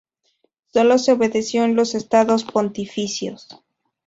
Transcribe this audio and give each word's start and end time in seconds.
Solo 0.73 0.97
se 0.97 1.11
obedeció 1.11 1.63
en 1.63 1.75
los 1.75 1.93
Estados 1.93 2.43
Pontificios. 2.43 3.63